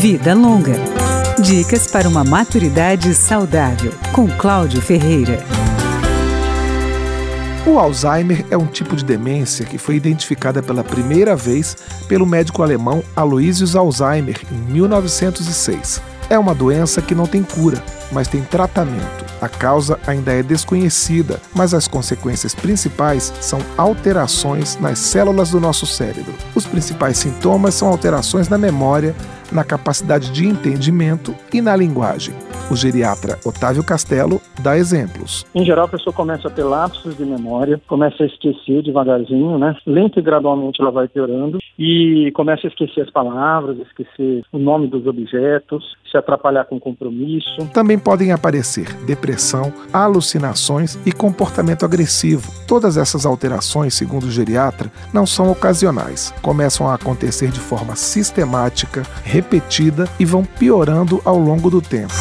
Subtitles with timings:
[0.00, 0.76] Vida Longa.
[1.42, 5.44] Dicas para uma maturidade saudável, com Cláudio Ferreira.
[7.66, 11.76] O Alzheimer é um tipo de demência que foi identificada pela primeira vez
[12.08, 16.00] pelo médico alemão Aloysius Alzheimer em 1906.
[16.30, 19.29] É uma doença que não tem cura, mas tem tratamento.
[19.40, 25.86] A causa ainda é desconhecida, mas as consequências principais são alterações nas células do nosso
[25.86, 26.34] cérebro.
[26.54, 29.14] Os principais sintomas são alterações na memória,
[29.50, 32.34] na capacidade de entendimento e na linguagem.
[32.70, 35.44] O geriatra Otávio Castelo dá exemplos.
[35.52, 39.74] Em geral, a pessoa começa a ter lapsos de memória, começa a esquecer devagarzinho, né?
[39.84, 44.86] Lento e gradualmente ela vai piorando e começa a esquecer as palavras, esquecer o nome
[44.86, 47.66] dos objetos, se atrapalhar com compromisso.
[47.72, 52.52] Também podem aparecer depressão, alucinações e comportamento agressivo.
[52.68, 56.34] Todas essas alterações, segundo o geriatra, não são ocasionais.
[56.42, 62.12] Começam a acontecer de forma sistemática, repetida e vão piorando ao longo do tempo.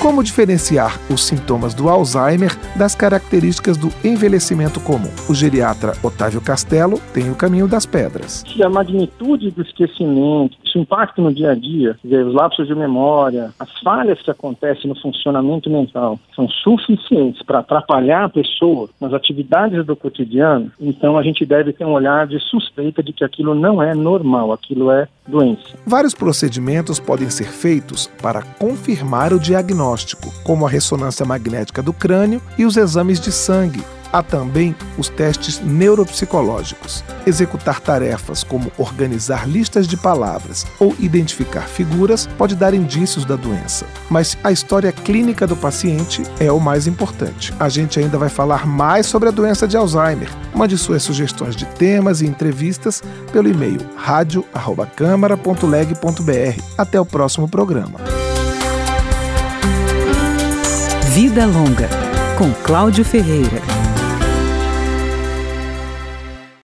[0.00, 5.10] Como diferenciar os sintomas do Alzheimer das características do envelhecimento comum?
[5.28, 8.44] O geriatra Otávio Castelo tem o caminho das pedras.
[8.62, 13.70] A magnitude do esquecimento, o impacto no dia a dia, os lapsos de memória, as
[13.80, 19.96] falhas que acontecem no funcionamento mental são suficientes para atrapalhar a pessoa nas atividades do
[19.96, 23.94] cotidiano, então a gente deve ter um olhar de suspeita de que aquilo não é
[23.94, 25.76] normal, aquilo é doença.
[25.86, 32.40] Vários procedimentos podem ser feitos para confirmar o diagnóstico, como a ressonância magnética do crânio
[32.58, 33.82] e os exames de sangue,
[34.12, 37.04] Há também os testes neuropsicológicos.
[37.26, 43.86] Executar tarefas como organizar listas de palavras ou identificar figuras pode dar indícios da doença.
[44.10, 47.52] Mas a história clínica do paciente é o mais importante.
[47.58, 50.30] A gente ainda vai falar mais sobre a doença de Alzheimer.
[50.54, 56.62] Mande suas sugestões de temas e entrevistas pelo e-mail radio@câmara.leg.br.
[56.76, 58.00] Até o próximo programa.
[61.12, 61.88] Vida Longa,
[62.36, 63.77] com Cláudio Ferreira.